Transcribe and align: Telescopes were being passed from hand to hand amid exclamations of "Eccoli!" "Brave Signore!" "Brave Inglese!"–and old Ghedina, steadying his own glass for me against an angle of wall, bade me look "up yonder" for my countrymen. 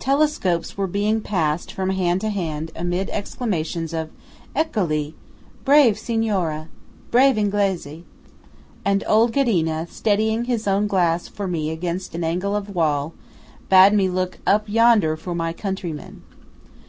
Telescopes 0.00 0.76
were 0.76 0.88
being 0.88 1.20
passed 1.20 1.70
from 1.72 1.90
hand 1.90 2.20
to 2.22 2.30
hand 2.30 2.72
amid 2.74 3.08
exclamations 3.10 3.92
of 3.92 4.10
"Eccoli!" 4.56 5.14
"Brave 5.64 5.96
Signore!" 5.96 6.66
"Brave 7.12 7.38
Inglese!"–and 7.38 9.04
old 9.06 9.32
Ghedina, 9.32 9.88
steadying 9.88 10.46
his 10.46 10.66
own 10.66 10.88
glass 10.88 11.28
for 11.28 11.46
me 11.46 11.70
against 11.70 12.16
an 12.16 12.24
angle 12.24 12.56
of 12.56 12.74
wall, 12.74 13.14
bade 13.68 13.92
me 13.92 14.08
look 14.08 14.40
"up 14.44 14.68
yonder" 14.68 15.16
for 15.16 15.32
my 15.32 15.52
countrymen. 15.52 16.22